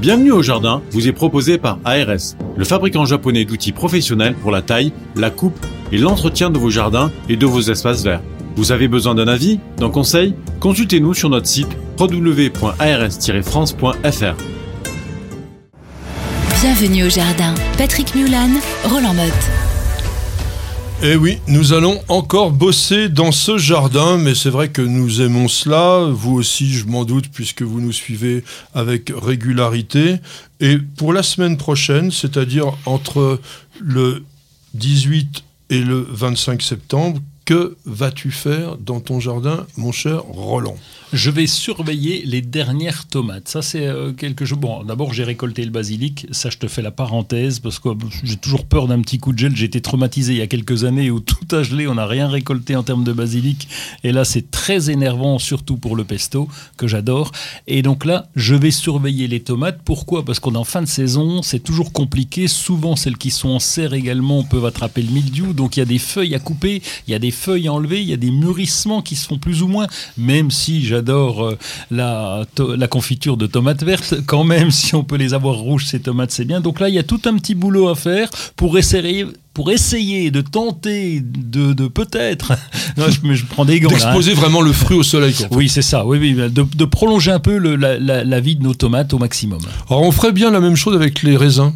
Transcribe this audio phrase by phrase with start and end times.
[0.00, 4.62] Bienvenue au jardin vous est proposé par ARS, le fabricant japonais d'outils professionnels pour la
[4.62, 5.58] taille, la coupe
[5.90, 8.22] et l'entretien de vos jardins et de vos espaces verts.
[8.54, 10.36] Vous avez besoin d'un avis, d'un conseil?
[10.60, 14.36] Consultez-nous sur notre site www.ars-france.fr.
[16.60, 17.54] Bienvenue au jardin.
[17.76, 18.50] Patrick Mulan,
[18.84, 19.67] Roland Motte.
[21.00, 25.46] Eh oui, nous allons encore bosser dans ce jardin, mais c'est vrai que nous aimons
[25.46, 28.42] cela, vous aussi je m'en doute puisque vous nous suivez
[28.74, 30.16] avec régularité.
[30.58, 33.40] Et pour la semaine prochaine, c'est-à-dire entre
[33.80, 34.24] le
[34.74, 40.76] 18 et le 25 septembre, que vas-tu faire dans ton jardin, mon cher Roland?
[41.14, 43.48] Je vais surveiller les dernières tomates.
[43.48, 44.58] Ça, c'est euh, quelque chose.
[44.58, 46.26] Bon, d'abord, j'ai récolté le basilic.
[46.30, 47.88] Ça, je te fais la parenthèse parce que
[48.22, 49.56] j'ai toujours peur d'un petit coup de gel.
[49.56, 51.88] J'ai été traumatisé il y a quelques années où tout a gelé.
[51.88, 53.68] On n'a rien récolté en termes de basilic.
[54.04, 56.46] Et là, c'est très énervant, surtout pour le pesto,
[56.76, 57.32] que j'adore.
[57.66, 59.80] Et donc là, je vais surveiller les tomates.
[59.82, 60.26] Pourquoi?
[60.26, 61.40] Parce qu'on est en fin de saison.
[61.40, 62.48] C'est toujours compliqué.
[62.48, 65.54] Souvent, celles qui sont en serre également peuvent attraper le mildiou.
[65.54, 66.82] Donc, il y a des feuilles à couper.
[67.06, 68.02] Il y a des feuilles à enlever.
[68.02, 69.86] Il y a des mûrissements qui se font plus ou moins.
[70.16, 71.58] Même si j'adore euh,
[71.90, 74.16] la, la confiture de tomates vertes.
[74.26, 76.60] Quand même, si on peut les avoir rouges, ces tomates, c'est bien.
[76.60, 79.26] Donc là, il y a tout un petit boulot à faire pour essayer
[79.58, 82.52] pour essayer de tenter de, de peut-être,
[82.96, 83.88] je, je, prends des gants.
[83.88, 84.36] D'exposer hein.
[84.36, 85.34] vraiment le fruit au soleil.
[85.50, 86.06] Oui, c'est ça.
[86.06, 89.12] Oui, oui, de, de, prolonger un peu le, la, la, la, vie de nos tomates
[89.14, 89.58] au maximum.
[89.90, 91.72] Alors, on ferait bien la même chose avec les raisins.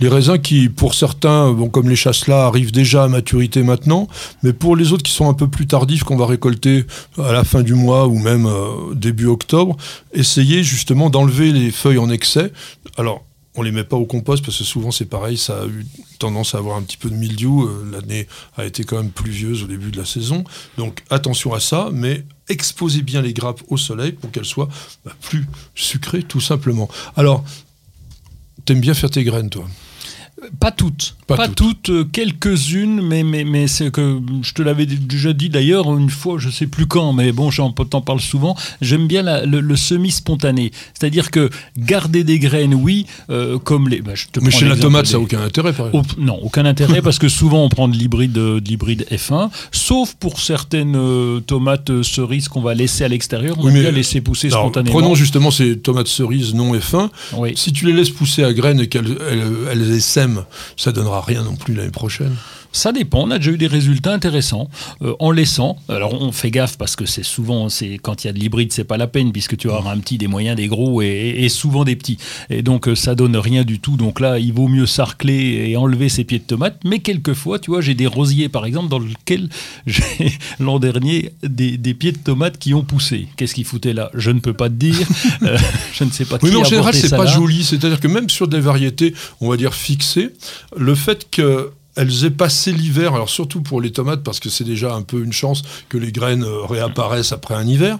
[0.00, 4.08] Les raisins qui, pour certains, bon, comme les chasselas, arrivent déjà à maturité maintenant,
[4.42, 6.86] mais pour les autres qui sont un peu plus tardifs, qu'on va récolter
[7.18, 9.76] à la fin du mois ou même euh, début octobre,
[10.14, 12.50] essayez justement d'enlever les feuilles en excès.
[12.96, 13.24] Alors,
[13.56, 15.84] on les met pas au compost parce que souvent c'est pareil, ça a eu
[16.18, 17.64] tendance à avoir un petit peu de mildiou.
[17.64, 20.44] Euh, l'année a été quand même pluvieuse au début de la saison.
[20.78, 24.68] Donc attention à ça, mais exposez bien les grappes au soleil pour qu'elles soient
[25.04, 26.88] bah, plus sucrées tout simplement.
[27.16, 27.44] Alors,
[28.64, 29.66] t'aimes bien faire tes graines toi?
[30.58, 31.16] Pas toutes.
[31.26, 35.96] Pas, toutes, euh, quelques-unes, mais, mais, mais c'est que je te l'avais déjà dit d'ailleurs
[35.96, 38.56] une fois, je sais plus quand, mais bon, j'en t'en parle souvent.
[38.80, 40.72] J'aime bien le, semi-spontané.
[40.98, 44.00] C'est-à-dire que garder des graines, oui, euh, comme les.
[44.00, 44.12] Bah,
[44.42, 46.14] mais chez la tomate, ça n'a aucun intérêt, par exemple.
[46.18, 50.96] non, aucun intérêt, parce que souvent on prend de l'hybride l'hybride F1, sauf pour certaines
[50.96, 54.98] euh, tomates cerises qu'on va laisser à l'extérieur, on va laisser pousser spontanément.
[54.98, 57.10] Prenons justement ces tomates cerises non F1.
[57.54, 59.92] Si tu les laisses pousser à graines et qu'elles elles, elles
[60.30, 60.44] essaiment,
[60.76, 62.36] ça donnera rien non plus l'année prochaine.
[62.72, 63.24] Ça dépend.
[63.24, 64.68] On a déjà eu des résultats intéressants
[65.02, 65.76] euh, en laissant.
[65.88, 68.72] Alors on fait gaffe parce que c'est souvent, c'est quand il y a de l'hybride,
[68.72, 71.84] c'est pas la peine puisque tu auras un petit, des moyens, des gros et, souvent
[71.84, 72.18] des petits.
[72.48, 73.96] Et donc euh, ça donne rien du tout.
[73.96, 76.80] Donc là, il vaut mieux sarcler et enlever ses pieds de tomates.
[76.84, 79.48] Mais quelquefois, tu vois, j'ai des rosiers par exemple dans lesquels
[79.86, 83.26] j'ai l'an dernier des, pieds de tomates qui ont poussé.
[83.36, 84.10] Qu'est-ce qu'ils foutaient là?
[84.14, 84.96] Je ne peux pas te dire.
[85.42, 85.56] Euh,
[85.92, 86.38] je ne sais pas.
[86.42, 87.64] Oui, mais en général, c'est pas joli.
[87.64, 90.30] C'est-à-dire que même sur des variétés, on va dire fixées,
[90.76, 94.64] le fait que elles aient passé l'hiver, alors surtout pour les tomates, parce que c'est
[94.64, 97.98] déjà un peu une chance que les graines euh, réapparaissent après un hiver.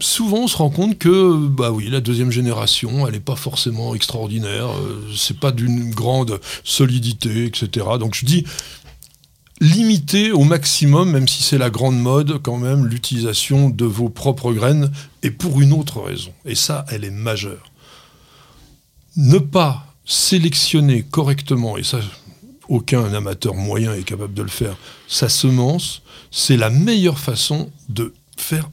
[0.00, 3.94] Souvent, on se rend compte que, bah oui, la deuxième génération, elle n'est pas forcément
[3.94, 7.86] extraordinaire, euh, c'est pas d'une grande solidité, etc.
[7.98, 8.44] Donc je dis,
[9.60, 14.52] limitez au maximum, même si c'est la grande mode, quand même, l'utilisation de vos propres
[14.52, 14.90] graines,
[15.22, 16.32] et pour une autre raison.
[16.46, 17.70] Et ça, elle est majeure.
[19.16, 22.00] Ne pas sélectionner correctement, et ça,
[22.70, 24.76] aucun amateur moyen est capable de le faire,
[25.08, 28.70] sa semence, c'est la meilleure façon de faire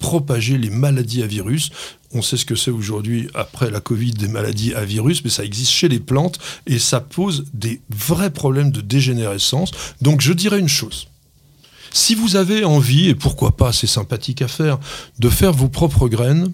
[0.00, 1.70] propager les maladies à virus.
[2.12, 5.44] On sait ce que c'est aujourd'hui, après la Covid, des maladies à virus, mais ça
[5.44, 9.70] existe chez les plantes et ça pose des vrais problèmes de dégénérescence.
[10.02, 11.06] Donc je dirais une chose.
[11.92, 14.78] Si vous avez envie, et pourquoi pas, c'est sympathique à faire,
[15.20, 16.52] de faire vos propres graines,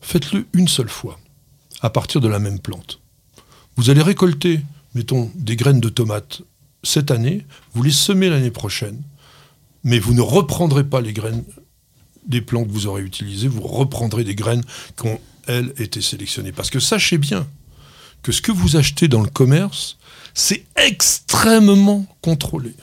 [0.00, 1.18] faites-le une seule fois,
[1.80, 3.00] à partir de la même plante.
[3.76, 4.60] Vous allez récolter
[4.98, 6.42] mettons, des graines de tomates
[6.82, 9.00] cette année, vous les semez l'année prochaine,
[9.84, 11.44] mais vous ne reprendrez pas les graines
[12.26, 14.64] des plants que vous aurez utilisés, vous reprendrez des graines
[15.00, 16.52] qui ont, elles, été sélectionnées.
[16.52, 17.46] Parce que sachez bien
[18.22, 19.98] que ce que vous achetez dans le commerce,
[20.34, 22.74] c'est extrêmement contrôlé.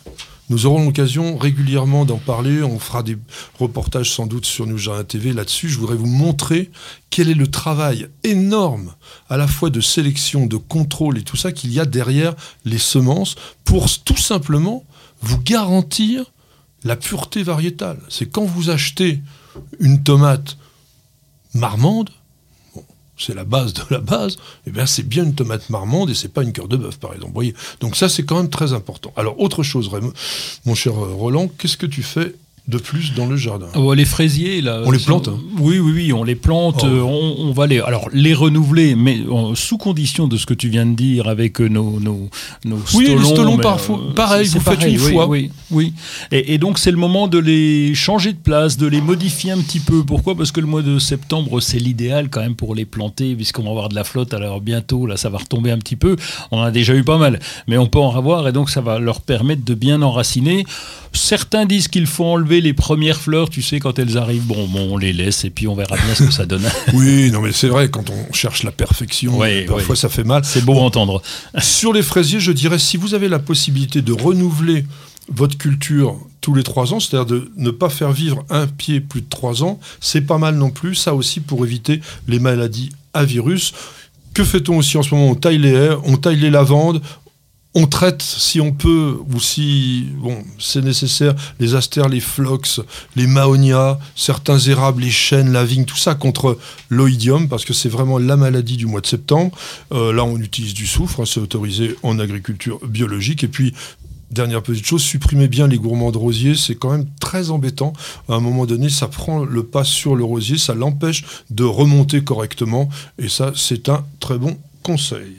[0.50, 2.62] Nous aurons l'occasion régulièrement d'en parler.
[2.62, 3.18] On fera des
[3.60, 5.70] reportages sans doute sur Jardin TV là-dessus.
[5.70, 6.72] Je voudrais vous montrer
[7.10, 8.94] quel est le travail énorme,
[9.30, 12.78] à la fois de sélection, de contrôle et tout ça qu'il y a derrière les
[12.78, 14.84] semences pour tout simplement
[15.22, 16.26] vous garantir
[16.84, 18.00] la pureté variétale.
[18.10, 19.22] C'est quand vous achetez
[19.80, 20.58] une tomate
[21.56, 22.12] marmande,
[23.18, 26.34] c'est la base de la base, eh bien c'est bien une tomate marmande et c'est
[26.34, 27.34] pas une cœur de bœuf, par exemple.
[27.34, 29.14] Voyez Donc ça, c'est quand même très important.
[29.16, 29.90] Alors, autre chose,
[30.66, 32.34] mon cher Roland, qu'est-ce que tu fais
[32.68, 33.68] de plus dans le jardin?
[33.76, 34.82] Oh, les fraisiers, là.
[34.86, 35.38] On les plante, hein.
[35.60, 36.82] Oui, oui, oui, on les plante.
[36.84, 36.88] Oh.
[36.88, 40.56] euh, on, on va les, alors les renouveler, mais euh, sous condition de ce que
[40.56, 42.28] tu viens de dire avec euh, nos nos,
[42.66, 45.28] nos Oui, les stolons, parfois, pareil, vous faites une oui, fois.
[45.28, 45.94] Oui, oui.
[46.32, 49.58] Et, et donc c'est le moment de les changer de place, de les modifier un
[49.60, 50.04] petit peu.
[50.04, 50.36] Pourquoi?
[50.36, 53.70] Parce que le mois de septembre, c'est l'idéal quand même pour les planter, puisqu'on va
[53.70, 54.34] avoir de la flotte.
[54.34, 56.16] Alors bientôt, là, ça va retomber un petit peu.
[56.52, 58.82] On en a déjà eu pas mal, mais on peut en avoir, et donc ça
[58.82, 60.66] va leur permettre de bien enraciner.
[61.14, 64.44] Certains disent qu'il faut enlever les premières fleurs, tu sais, quand elles arrivent.
[64.46, 66.64] Bon, bon, on les laisse et puis on verra bien ce que ça donne.
[66.94, 69.96] Oui, non mais c'est vrai, quand on cherche la perfection, Ouais, parfois ouais.
[69.96, 70.44] ça fait mal.
[70.46, 71.22] C'est beau à entendre.
[71.60, 74.86] Sur les fraisiers, je dirais, si vous avez la possibilité de renouveler
[75.28, 79.22] votre culture tous les trois ans, c'est-à-dire de ne pas faire vivre un pied plus
[79.22, 83.26] de trois ans, c'est pas mal non plus, ça aussi pour éviter les maladies à
[83.26, 83.74] virus.
[84.34, 85.32] Que fait-on aussi en ce moment?
[85.32, 87.02] On taille les haies, on taille les lavandes,
[87.78, 90.08] on traite si on peut ou si
[90.60, 92.80] c'est nécessaire les astères, les phlox,
[93.18, 96.58] les maonias, certains érables, les chênes, la vigne, tout ça contre
[96.90, 99.58] l'oïdium parce que c'est vraiment la maladie du mois de septembre.
[99.92, 103.74] Euh, là on utilise du soufre, hein, c'est autorisé en agriculture biologique et puis
[104.32, 107.94] Dernière petite chose, supprimez bien les gourmands de rosier, c'est quand même très embêtant.
[108.28, 112.24] À un moment donné, ça prend le pas sur le rosier, ça l'empêche de remonter
[112.24, 115.36] correctement, et ça, c'est un très bon conseil.